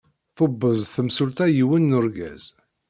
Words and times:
Tubeẓ 0.35 0.79
temsulta 0.93 1.45
yiwen 1.55 1.83
n 1.95 1.97
urgaz. 1.99 2.43